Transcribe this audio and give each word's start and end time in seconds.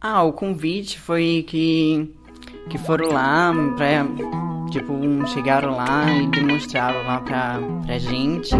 Ah, 0.00 0.22
o 0.22 0.32
convite 0.32 0.98
foi 1.00 1.44
que, 1.48 2.14
que 2.70 2.78
foram 2.78 3.12
lá 3.12 3.52
pra. 3.76 4.06
Tipo, 4.70 4.94
chegaram 5.26 5.76
lá 5.76 6.08
e 6.10 6.28
demonstraram 6.28 7.02
lá 7.04 7.20
pra, 7.20 7.58
pra 7.84 7.98
gente. 7.98 8.50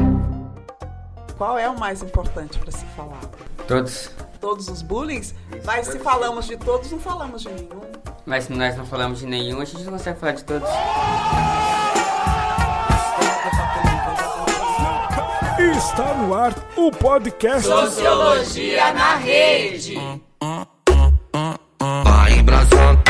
Qual 1.36 1.56
é 1.56 1.68
o 1.68 1.78
mais 1.78 2.02
importante 2.02 2.58
para 2.58 2.72
se 2.72 2.84
falar? 2.96 3.20
Todos. 3.68 4.10
Todos 4.40 4.68
os 4.68 4.82
bullying? 4.82 5.20
Mas 5.64 5.86
se 5.86 5.98
falamos 6.00 6.46
de 6.46 6.56
todos, 6.56 6.90
não 6.90 6.98
falamos 6.98 7.42
de 7.42 7.50
nenhum. 7.50 7.82
Mas 8.26 8.44
se 8.44 8.52
nós 8.52 8.76
não 8.76 8.84
falamos 8.84 9.20
de 9.20 9.26
nenhum, 9.26 9.60
a 9.60 9.64
gente 9.64 9.84
não 9.84 9.92
consegue 9.92 10.18
falar 10.18 10.32
de 10.32 10.44
todos. 10.44 10.68
Está 15.76 16.14
no 16.14 16.34
ar 16.34 16.54
o 16.76 16.90
podcast 16.90 17.68
Sociologia 17.68 18.92
na 18.92 19.16
Rede. 19.16 20.27
Embrasando. 22.48 23.02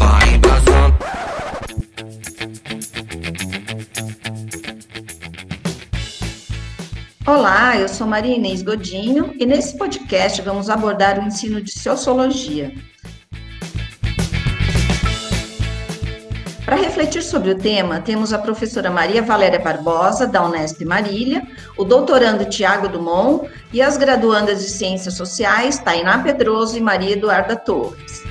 Vai 0.00 0.34
embrasando. 0.34 0.98
Olá, 7.24 7.76
eu 7.76 7.88
sou 7.88 8.08
Maria 8.08 8.34
Inês 8.34 8.60
Godinho 8.60 9.32
e 9.38 9.46
nesse 9.46 9.78
podcast 9.78 10.42
vamos 10.42 10.68
abordar 10.68 11.20
o 11.20 11.22
ensino 11.22 11.60
de 11.60 11.70
sociologia. 11.70 12.74
Para 16.64 16.76
refletir 16.76 17.22
sobre 17.22 17.50
o 17.50 17.58
tema, 17.58 18.00
temos 18.00 18.32
a 18.32 18.38
professora 18.38 18.90
Maria 18.90 19.20
Valéria 19.20 19.58
Barbosa, 19.58 20.26
da 20.26 20.42
Unesp 20.42 20.82
Marília, 20.82 21.46
o 21.76 21.84
doutorando 21.84 22.46
Tiago 22.46 22.88
Dumont 22.88 23.46
e 23.70 23.82
as 23.82 23.98
graduandas 23.98 24.60
de 24.60 24.70
Ciências 24.70 25.14
Sociais, 25.14 25.78
Tainá 25.78 26.20
Pedroso 26.20 26.78
e 26.78 26.80
Maria 26.80 27.12
Eduarda 27.12 27.54
Torres. 27.54 28.22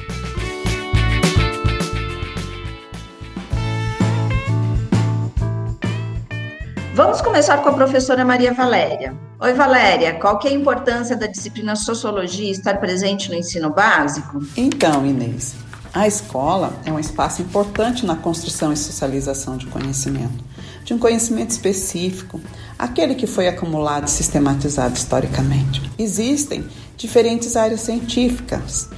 Vamos 6.96 7.22
começar 7.22 7.58
com 7.58 7.70
a 7.70 7.74
professora 7.74 8.26
Maria 8.26 8.54
Valéria. 8.54 9.16
Oi, 9.40 9.54
Valéria, 9.54 10.14
qual 10.14 10.40
que 10.40 10.48
é 10.48 10.52
a 10.52 10.56
importância 10.56 11.16
da 11.16 11.28
disciplina 11.28 11.76
Sociologia 11.76 12.52
estar 12.52 12.80
presente 12.80 13.30
no 13.30 13.36
ensino 13.36 13.70
básico? 13.70 14.40
Então, 14.56 15.06
Inês, 15.06 15.56
a 15.94 16.08
escola 16.08 16.74
é 16.86 16.92
um 16.92 17.00
espaço 17.00 17.44
importante 17.44 18.04
na 18.04 18.16
construção 18.16 18.74
e 18.74 18.78
socialização 18.78 19.58
de 19.58 19.68
conhecimento, 19.68 20.44
de 20.84 20.92
um 20.92 20.98
conhecimento 20.98 21.52
específico, 21.52 22.42
aquele 22.80 23.14
que 23.14 23.28
foi 23.28 23.48
acumulado 23.48 24.08
e 24.08 24.12
sistematizado 24.12 24.98
historicamente. 24.98 25.82
Existem 25.98 26.66
diferentes 26.98 27.56
áreas 27.56 27.82
científicas 27.82 28.90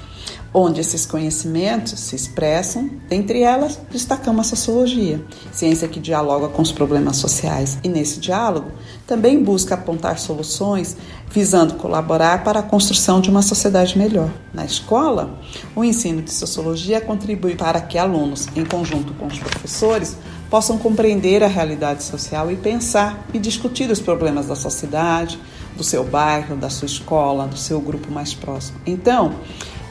onde 0.57 0.79
esses 0.79 1.05
conhecimentos 1.05 1.99
se 1.99 2.15
expressam, 2.15 2.89
dentre 3.09 3.41
elas 3.41 3.77
destacamos 3.91 4.47
a 4.47 4.49
sociologia, 4.55 5.21
ciência 5.51 5.85
que 5.85 5.99
dialoga 5.99 6.47
com 6.47 6.61
os 6.61 6.71
problemas 6.71 7.17
sociais 7.17 7.77
e 7.83 7.89
nesse 7.89 8.21
diálogo 8.21 8.71
também 9.05 9.43
busca 9.43 9.75
apontar 9.75 10.17
soluções 10.17 10.95
visando 11.29 11.73
colaborar 11.73 12.45
para 12.45 12.61
a 12.61 12.63
construção 12.63 13.19
de 13.19 13.29
uma 13.29 13.41
sociedade 13.41 13.97
melhor. 13.97 14.31
Na 14.53 14.63
escola, 14.63 15.37
o 15.75 15.83
ensino 15.83 16.21
de 16.21 16.31
sociologia 16.31 17.01
contribui 17.01 17.55
para 17.55 17.81
que 17.81 17.97
alunos, 17.97 18.47
em 18.55 18.63
conjunto 18.63 19.13
com 19.15 19.25
os 19.25 19.37
professores, 19.37 20.15
possam 20.49 20.77
compreender 20.77 21.43
a 21.43 21.47
realidade 21.47 22.01
social 22.01 22.49
e 22.49 22.55
pensar 22.55 23.27
e 23.33 23.39
discutir 23.39 23.91
os 23.91 23.99
problemas 23.99 24.47
da 24.47 24.55
sociedade, 24.55 25.37
do 25.75 25.83
seu 25.83 26.05
bairro, 26.05 26.55
da 26.55 26.69
sua 26.69 26.85
escola, 26.85 27.45
do 27.45 27.57
seu 27.57 27.81
grupo 27.81 28.09
mais 28.09 28.33
próximo. 28.33 28.79
Então, 28.85 29.35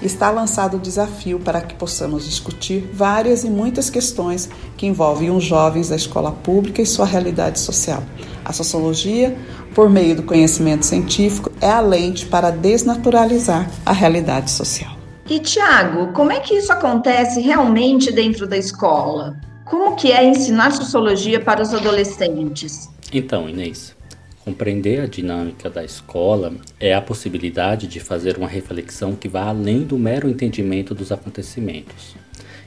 está 0.06 0.30
lançado 0.30 0.76
o 0.76 0.80
desafio 0.80 1.38
para 1.40 1.60
que 1.60 1.74
possamos 1.74 2.24
discutir 2.24 2.88
várias 2.92 3.44
e 3.44 3.50
muitas 3.50 3.88
questões 3.88 4.48
que 4.76 4.86
envolvem 4.86 5.30
os 5.30 5.44
jovens 5.44 5.88
da 5.88 5.96
escola 5.96 6.32
pública 6.32 6.82
e 6.82 6.86
sua 6.86 7.06
realidade 7.06 7.58
social. 7.58 8.02
A 8.44 8.52
sociologia, 8.52 9.36
por 9.74 9.88
meio 9.88 10.16
do 10.16 10.22
conhecimento 10.22 10.84
científico, 10.84 11.50
é 11.60 11.70
a 11.70 11.80
lente 11.80 12.26
para 12.26 12.50
desnaturalizar 12.50 13.70
a 13.84 13.92
realidade 13.92 14.50
social. 14.50 14.94
E 15.28 15.38
Tiago, 15.40 16.12
como 16.12 16.30
é 16.30 16.40
que 16.40 16.54
isso 16.54 16.70
acontece 16.70 17.40
realmente 17.40 18.12
dentro 18.12 18.46
da 18.46 18.58
escola? 18.58 19.36
Como 19.64 19.96
que 19.96 20.12
é 20.12 20.22
ensinar 20.22 20.72
sociologia 20.72 21.40
para 21.40 21.62
os 21.62 21.72
adolescentes? 21.72 22.90
Então, 23.10 23.48
Inês, 23.48 23.96
Compreender 24.44 25.00
a 25.00 25.06
dinâmica 25.06 25.70
da 25.70 25.82
escola 25.82 26.52
é 26.78 26.92
a 26.92 27.00
possibilidade 27.00 27.86
de 27.86 27.98
fazer 27.98 28.36
uma 28.36 28.46
reflexão 28.46 29.16
que 29.16 29.26
vá 29.26 29.44
além 29.44 29.84
do 29.84 29.96
mero 29.96 30.28
entendimento 30.28 30.94
dos 30.94 31.10
acontecimentos, 31.10 32.14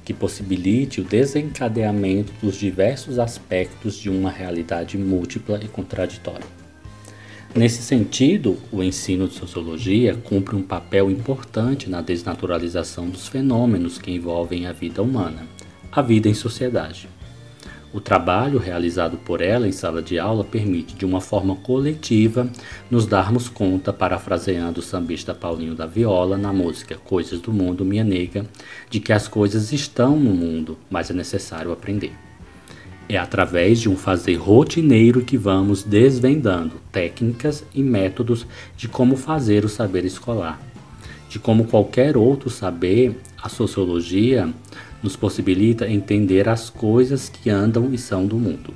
que 0.04 0.12
possibilite 0.12 1.02
o 1.02 1.04
desencadeamento 1.04 2.34
dos 2.42 2.56
diversos 2.56 3.20
aspectos 3.20 3.96
de 3.96 4.10
uma 4.10 4.32
realidade 4.32 4.98
múltipla 4.98 5.60
e 5.64 5.68
contraditória. 5.68 6.48
Nesse 7.54 7.84
sentido, 7.84 8.58
o 8.72 8.82
ensino 8.82 9.28
de 9.28 9.36
sociologia 9.36 10.16
cumpre 10.16 10.56
um 10.56 10.64
papel 10.64 11.12
importante 11.12 11.88
na 11.88 12.02
desnaturalização 12.02 13.08
dos 13.08 13.28
fenômenos 13.28 14.00
que 14.00 14.10
envolvem 14.10 14.66
a 14.66 14.74
vida 14.74 15.04
humana, 15.04 15.46
a 15.92 16.02
vida 16.02 16.28
em 16.28 16.34
sociedade. 16.34 17.08
O 17.98 18.00
trabalho 18.00 18.60
realizado 18.60 19.18
por 19.18 19.42
ela 19.42 19.68
em 19.68 19.72
sala 19.72 20.04
de 20.04 20.20
aula 20.20 20.44
permite, 20.44 20.94
de 20.94 21.04
uma 21.04 21.20
forma 21.20 21.56
coletiva, 21.56 22.48
nos 22.92 23.08
darmos 23.08 23.50
conta, 23.50 23.92
parafraseando 23.92 24.82
o 24.82 24.84
sambista 24.84 25.34
Paulinho 25.34 25.74
da 25.74 25.88
Viola 25.88 26.38
na 26.38 26.54
música 26.54 26.96
Coisas 26.96 27.42
do 27.42 27.52
Mundo, 27.52 27.84
Minha 27.84 28.04
Nega, 28.04 28.46
de 28.88 29.00
que 29.00 29.12
as 29.12 29.28
coisas 29.28 29.74
estão 29.74 30.16
no 30.16 30.30
mundo, 30.30 30.78
mas 30.92 31.10
é 31.10 31.14
necessário 31.16 31.72
aprender. 31.72 32.14
É 33.10 33.18
através 33.18 33.80
de 33.80 33.90
um 33.90 33.98
fazer 33.98 34.36
rotineiro 34.36 35.24
que 35.24 35.36
vamos 35.36 35.82
desvendando 35.82 36.76
técnicas 36.92 37.66
e 37.74 37.82
métodos 37.82 38.46
de 38.76 38.88
como 38.88 39.18
fazer 39.18 39.66
o 39.66 39.70
saber 39.70 40.06
escolar. 40.06 40.62
De 41.30 41.40
como 41.40 41.66
qualquer 41.66 42.16
outro 42.16 42.50
saber, 42.50 43.20
a 43.42 43.50
sociologia 43.50 44.50
nos 45.04 45.16
possibilita 45.16 45.88
entender 45.88 46.48
as 46.48 46.70
coisas 46.70 47.30
que 47.30 47.50
andam 47.50 47.94
e 47.94 47.98
são 47.98 48.26
do 48.26 48.38
mundo. 48.38 48.74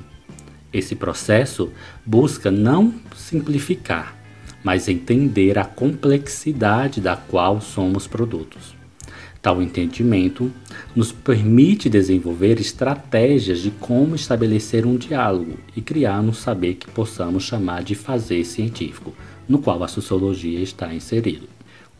Esse 0.73 0.95
processo 0.95 1.72
busca 2.06 2.50
não 2.50 2.94
simplificar, 3.16 4.16
mas 4.63 4.88
entender 4.88 5.57
a 5.57 5.66
complexidade 5.66 7.01
da 7.01 7.16
qual 7.16 7.59
somos 7.59 8.07
produtos. 8.07 8.75
Tal 9.41 9.62
entendimento 9.62 10.51
nos 10.95 11.12
permite 11.12 11.89
desenvolver 11.89 12.59
estratégias 12.59 13.59
de 13.59 13.72
como 13.72 14.16
estabelecer 14.16 14.85
um 14.85 14.95
diálogo 14.97 15.57
e 15.75 15.81
criar 15.81 16.19
um 16.19 16.31
saber 16.31 16.75
que 16.75 16.89
possamos 16.91 17.44
chamar 17.44 17.83
de 17.83 17.95
fazer 17.95 18.45
científico, 18.45 19.13
no 19.50 19.59
qual 19.59 19.83
a 19.83 19.88
sociologia 19.88 20.59
está 20.59 20.94
inserido. 20.94 21.47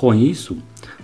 Com 0.02 0.16
isso, 0.16 0.58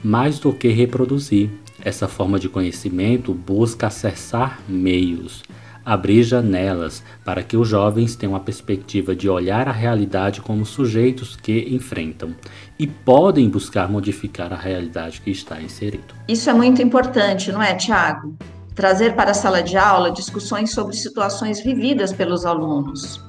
mais 0.03 0.39
do 0.39 0.51
que 0.51 0.69
reproduzir, 0.69 1.51
essa 1.85 2.07
forma 2.07 2.39
de 2.39 2.49
conhecimento 2.49 3.31
busca 3.31 3.85
acessar 3.85 4.59
meios, 4.67 5.43
abrir 5.85 6.23
janelas 6.23 7.03
para 7.23 7.43
que 7.43 7.55
os 7.55 7.67
jovens 7.67 8.15
tenham 8.15 8.35
a 8.35 8.39
perspectiva 8.39 9.15
de 9.15 9.29
olhar 9.29 9.67
a 9.67 9.71
realidade 9.71 10.41
como 10.41 10.65
sujeitos 10.65 11.35
que 11.35 11.67
enfrentam 11.69 12.33
e 12.79 12.87
podem 12.87 13.47
buscar 13.47 13.87
modificar 13.87 14.51
a 14.51 14.57
realidade 14.57 15.21
que 15.21 15.29
está 15.29 15.61
inserido. 15.61 16.15
Isso 16.27 16.49
é 16.49 16.53
muito 16.53 16.81
importante, 16.81 17.51
não 17.51 17.61
é, 17.61 17.75
Tiago? 17.75 18.35
Trazer 18.73 19.13
para 19.13 19.29
a 19.29 19.35
sala 19.35 19.61
de 19.61 19.77
aula 19.77 20.09
discussões 20.09 20.71
sobre 20.71 20.95
situações 20.95 21.63
vividas 21.63 22.11
pelos 22.11 22.47
alunos. 22.47 23.23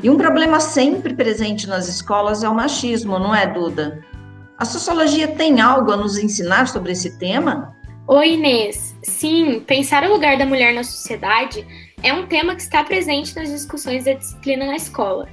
E 0.00 0.08
um 0.08 0.16
problema 0.16 0.60
sempre 0.60 1.12
presente 1.12 1.66
nas 1.66 1.88
escolas 1.88 2.44
é 2.44 2.48
o 2.48 2.54
machismo, 2.54 3.18
não 3.18 3.34
é, 3.34 3.48
Duda? 3.48 4.11
A 4.62 4.64
sociologia 4.64 5.26
tem 5.26 5.60
algo 5.60 5.90
a 5.90 5.96
nos 5.96 6.16
ensinar 6.16 6.68
sobre 6.68 6.92
esse 6.92 7.18
tema? 7.18 7.76
Oi, 8.06 8.34
Inês. 8.34 8.96
Sim, 9.02 9.58
pensar 9.58 10.04
o 10.04 10.12
lugar 10.12 10.38
da 10.38 10.46
mulher 10.46 10.72
na 10.72 10.84
sociedade 10.84 11.66
é 12.00 12.12
um 12.12 12.28
tema 12.28 12.54
que 12.54 12.62
está 12.62 12.84
presente 12.84 13.34
nas 13.34 13.50
discussões 13.50 14.04
da 14.04 14.12
disciplina 14.12 14.64
na 14.64 14.76
escola. 14.76 15.28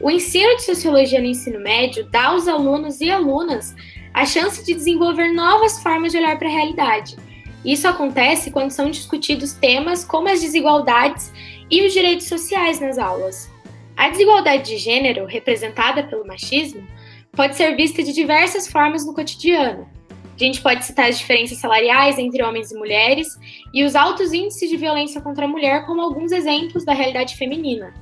O 0.00 0.10
ensino 0.10 0.56
de 0.56 0.62
sociologia 0.62 1.20
no 1.20 1.26
ensino 1.26 1.60
médio 1.60 2.08
dá 2.10 2.28
aos 2.28 2.48
alunos 2.48 3.02
e 3.02 3.10
alunas 3.10 3.76
a 4.14 4.24
chance 4.24 4.64
de 4.64 4.72
desenvolver 4.72 5.34
novas 5.34 5.82
formas 5.82 6.10
de 6.10 6.16
olhar 6.16 6.38
para 6.38 6.48
a 6.48 6.52
realidade. 6.52 7.18
Isso 7.62 7.86
acontece 7.86 8.50
quando 8.50 8.70
são 8.70 8.90
discutidos 8.90 9.52
temas 9.52 10.02
como 10.02 10.30
as 10.30 10.40
desigualdades 10.40 11.30
e 11.70 11.86
os 11.86 11.92
direitos 11.92 12.26
sociais 12.26 12.80
nas 12.80 12.96
aulas. 12.96 13.50
A 13.98 14.08
desigualdade 14.08 14.64
de 14.64 14.78
gênero, 14.78 15.26
representada 15.26 16.04
pelo 16.04 16.26
machismo, 16.26 16.82
pode 17.32 17.56
ser 17.56 17.74
vista 17.74 18.02
de 18.02 18.12
diversas 18.12 18.68
formas 18.68 19.06
no 19.06 19.14
cotidiano. 19.14 19.88
A 20.34 20.44
gente 20.44 20.60
pode 20.60 20.84
citar 20.84 21.08
as 21.08 21.18
diferenças 21.18 21.58
salariais 21.58 22.18
entre 22.18 22.42
homens 22.42 22.70
e 22.70 22.76
mulheres 22.76 23.38
e 23.72 23.84
os 23.84 23.94
altos 23.94 24.32
índices 24.32 24.68
de 24.68 24.76
violência 24.76 25.20
contra 25.20 25.46
a 25.46 25.48
mulher 25.48 25.86
como 25.86 26.02
alguns 26.02 26.30
exemplos 26.30 26.84
da 26.84 26.92
realidade 26.92 27.36
feminina. 27.36 27.94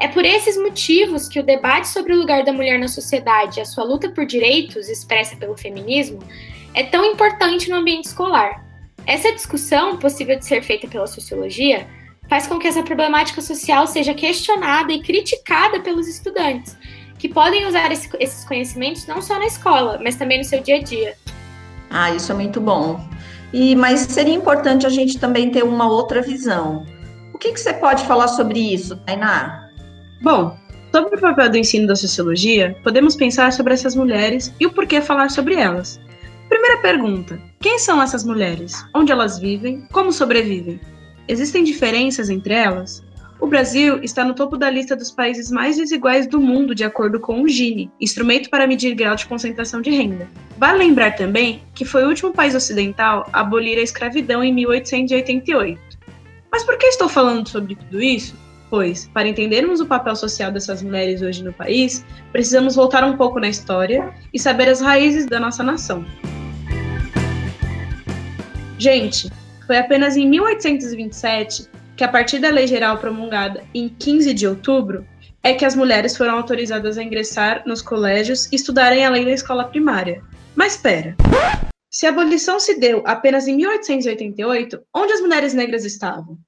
É 0.00 0.06
por 0.06 0.24
esses 0.24 0.56
motivos 0.56 1.28
que 1.28 1.40
o 1.40 1.42
debate 1.42 1.88
sobre 1.88 2.12
o 2.12 2.18
lugar 2.18 2.44
da 2.44 2.52
mulher 2.52 2.78
na 2.78 2.88
sociedade 2.88 3.58
e 3.58 3.62
a 3.62 3.64
sua 3.64 3.84
luta 3.84 4.10
por 4.10 4.26
direitos, 4.26 4.88
expressa 4.88 5.36
pelo 5.36 5.56
feminismo, 5.56 6.20
é 6.74 6.84
tão 6.84 7.04
importante 7.04 7.68
no 7.70 7.76
ambiente 7.76 8.04
escolar. 8.04 8.64
Essa 9.06 9.32
discussão, 9.32 9.96
possível 9.96 10.38
de 10.38 10.46
ser 10.46 10.62
feita 10.62 10.86
pela 10.86 11.06
sociologia, 11.06 11.88
faz 12.28 12.46
com 12.46 12.58
que 12.58 12.68
essa 12.68 12.82
problemática 12.82 13.40
social 13.40 13.86
seja 13.86 14.14
questionada 14.14 14.92
e 14.92 15.02
criticada 15.02 15.80
pelos 15.80 16.06
estudantes, 16.06 16.76
que 17.18 17.28
podem 17.28 17.66
usar 17.66 17.90
esse, 17.90 18.08
esses 18.20 18.44
conhecimentos 18.44 19.06
não 19.06 19.20
só 19.20 19.38
na 19.38 19.46
escola, 19.46 19.98
mas 20.02 20.16
também 20.16 20.38
no 20.38 20.44
seu 20.44 20.62
dia 20.62 20.76
a 20.76 20.82
dia. 20.82 21.14
Ah, 21.90 22.14
isso 22.14 22.30
é 22.30 22.34
muito 22.34 22.60
bom. 22.60 23.00
E 23.52 23.74
mas 23.74 24.00
seria 24.00 24.34
importante 24.34 24.86
a 24.86 24.90
gente 24.90 25.18
também 25.18 25.50
ter 25.50 25.64
uma 25.64 25.88
outra 25.88 26.22
visão. 26.22 26.86
O 27.32 27.38
que, 27.38 27.52
que 27.52 27.60
você 27.60 27.72
pode 27.72 28.04
falar 28.04 28.28
sobre 28.28 28.58
isso, 28.58 28.96
Tainá? 28.96 29.68
Bom, 30.22 30.56
sobre 30.92 31.16
o 31.16 31.20
papel 31.20 31.50
do 31.50 31.56
ensino 31.56 31.86
da 31.86 31.96
sociologia, 31.96 32.76
podemos 32.82 33.14
pensar 33.14 33.52
sobre 33.52 33.74
essas 33.74 33.94
mulheres 33.94 34.52
e 34.58 34.66
o 34.66 34.72
porquê 34.72 35.00
falar 35.00 35.30
sobre 35.30 35.54
elas. 35.54 36.00
Primeira 36.48 36.78
pergunta: 36.78 37.40
quem 37.60 37.78
são 37.78 38.02
essas 38.02 38.24
mulheres? 38.24 38.84
Onde 38.94 39.12
elas 39.12 39.38
vivem? 39.38 39.86
Como 39.92 40.12
sobrevivem? 40.12 40.80
Existem 41.26 41.62
diferenças 41.62 42.30
entre 42.30 42.54
elas? 42.54 43.04
O 43.40 43.46
Brasil 43.46 44.02
está 44.02 44.24
no 44.24 44.34
topo 44.34 44.56
da 44.56 44.68
lista 44.68 44.96
dos 44.96 45.12
países 45.12 45.48
mais 45.48 45.76
desiguais 45.76 46.26
do 46.26 46.40
mundo, 46.40 46.74
de 46.74 46.82
acordo 46.82 47.20
com 47.20 47.40
o 47.40 47.48
Gini, 47.48 47.88
instrumento 48.00 48.50
para 48.50 48.66
medir 48.66 48.96
grau 48.96 49.14
de 49.14 49.26
concentração 49.26 49.80
de 49.80 49.90
renda. 49.90 50.28
Vale 50.56 50.78
lembrar 50.78 51.12
também 51.14 51.62
que 51.72 51.84
foi 51.84 52.04
o 52.04 52.08
último 52.08 52.32
país 52.32 52.56
ocidental 52.56 53.28
a 53.32 53.40
abolir 53.40 53.78
a 53.78 53.82
escravidão 53.82 54.42
em 54.42 54.52
1888. 54.52 55.80
Mas 56.50 56.64
por 56.64 56.76
que 56.78 56.86
estou 56.86 57.08
falando 57.08 57.48
sobre 57.48 57.76
tudo 57.76 58.02
isso? 58.02 58.34
Pois, 58.68 59.08
para 59.14 59.28
entendermos 59.28 59.80
o 59.80 59.86
papel 59.86 60.16
social 60.16 60.50
dessas 60.50 60.82
mulheres 60.82 61.22
hoje 61.22 61.44
no 61.44 61.52
país, 61.52 62.04
precisamos 62.32 62.74
voltar 62.74 63.04
um 63.04 63.16
pouco 63.16 63.38
na 63.38 63.48
história 63.48 64.12
e 64.34 64.38
saber 64.38 64.68
as 64.68 64.80
raízes 64.80 65.26
da 65.26 65.38
nossa 65.38 65.62
nação. 65.62 66.04
Gente, 68.76 69.30
foi 69.64 69.78
apenas 69.78 70.16
em 70.16 70.28
1827 70.28 71.68
que, 71.98 72.04
a 72.04 72.08
partir 72.08 72.38
da 72.38 72.48
Lei 72.48 72.68
Geral 72.68 72.98
promulgada 72.98 73.64
em 73.74 73.88
15 73.88 74.32
de 74.32 74.46
outubro, 74.46 75.04
é 75.42 75.52
que 75.52 75.64
as 75.64 75.74
mulheres 75.74 76.16
foram 76.16 76.36
autorizadas 76.36 76.96
a 76.96 77.02
ingressar 77.02 77.64
nos 77.66 77.82
colégios 77.82 78.46
e 78.52 78.54
estudarem 78.54 79.04
além 79.04 79.24
da 79.24 79.32
escola 79.32 79.64
primária. 79.64 80.22
Mas 80.54 80.76
espera. 80.76 81.16
Se 81.90 82.06
a 82.06 82.10
abolição 82.10 82.60
se 82.60 82.78
deu 82.78 83.02
apenas 83.04 83.48
em 83.48 83.56
1888, 83.56 84.80
onde 84.94 85.12
as 85.12 85.20
mulheres 85.20 85.54
negras 85.54 85.84
estavam? 85.84 86.38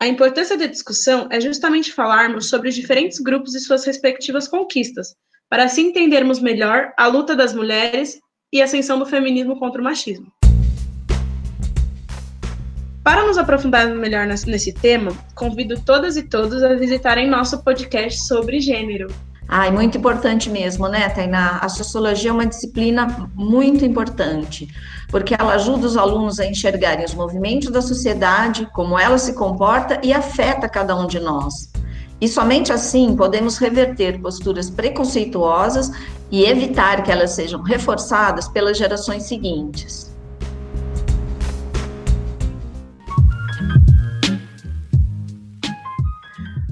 A 0.00 0.08
importância 0.08 0.58
da 0.58 0.66
discussão 0.66 1.28
é 1.30 1.40
justamente 1.40 1.92
falarmos 1.92 2.48
sobre 2.48 2.68
os 2.68 2.74
diferentes 2.74 3.20
grupos 3.20 3.54
e 3.54 3.60
suas 3.60 3.84
respectivas 3.84 4.48
conquistas, 4.48 5.14
para 5.48 5.62
assim 5.62 5.90
entendermos 5.90 6.40
melhor 6.40 6.92
a 6.96 7.06
luta 7.06 7.36
das 7.36 7.54
mulheres 7.54 8.18
e 8.52 8.60
a 8.60 8.64
ascensão 8.64 8.98
do 8.98 9.06
feminismo 9.06 9.56
contra 9.60 9.80
o 9.80 9.84
machismo. 9.84 10.26
Para 13.02 13.26
nos 13.26 13.36
aprofundar 13.36 13.88
melhor 13.88 14.26
nesse 14.26 14.72
tema, 14.72 15.12
convido 15.34 15.80
todas 15.80 16.16
e 16.16 16.22
todos 16.22 16.62
a 16.62 16.74
visitarem 16.74 17.28
nosso 17.28 17.62
podcast 17.62 18.20
sobre 18.26 18.60
gênero, 18.60 19.08
ah, 19.54 19.66
é 19.66 19.70
muito 19.70 19.98
importante 19.98 20.48
mesmo, 20.48 20.88
né, 20.88 21.10
Tainá? 21.10 21.58
A 21.58 21.68
sociologia 21.68 22.30
é 22.30 22.32
uma 22.32 22.46
disciplina 22.46 23.28
muito 23.34 23.84
importante, 23.84 24.66
porque 25.08 25.34
ela 25.38 25.54
ajuda 25.54 25.86
os 25.86 25.94
alunos 25.94 26.40
a 26.40 26.46
enxergarem 26.46 27.04
os 27.04 27.12
movimentos 27.12 27.68
da 27.68 27.82
sociedade, 27.82 28.66
como 28.72 28.98
ela 28.98 29.18
se 29.18 29.34
comporta 29.34 30.00
e 30.02 30.10
afeta 30.10 30.70
cada 30.70 30.96
um 30.96 31.06
de 31.06 31.20
nós. 31.20 31.70
E 32.18 32.28
somente 32.28 32.72
assim 32.72 33.14
podemos 33.14 33.58
reverter 33.58 34.20
posturas 34.20 34.70
preconceituosas 34.70 35.90
e 36.30 36.44
evitar 36.44 37.02
que 37.02 37.12
elas 37.12 37.32
sejam 37.32 37.60
reforçadas 37.60 38.48
pelas 38.48 38.78
gerações 38.78 39.24
seguintes. 39.24 40.11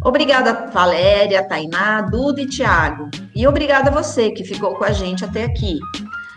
Obrigada, 0.03 0.71
Valéria, 0.73 1.47
Tainá, 1.47 2.01
Duda 2.03 2.41
e 2.41 2.47
Tiago. 2.47 3.11
E 3.35 3.47
obrigada 3.47 3.91
a 3.91 3.93
você 3.93 4.31
que 4.31 4.45
ficou 4.45 4.75
com 4.75 4.85
a 4.85 4.93
gente 4.93 5.25
até 5.25 5.45
aqui. 5.45 5.79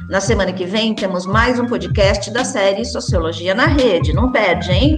Na 0.09 0.19
semana 0.19 0.51
que 0.51 0.65
vem 0.65 0.93
temos 0.93 1.25
mais 1.25 1.59
um 1.59 1.65
podcast 1.65 2.29
da 2.31 2.43
série 2.43 2.83
Sociologia 2.83 3.55
na 3.55 3.67
Rede. 3.67 4.11
Não 4.11 4.31
perde, 4.31 4.69
hein? 4.71 4.97